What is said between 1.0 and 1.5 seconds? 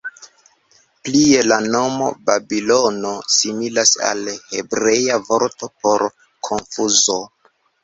Plie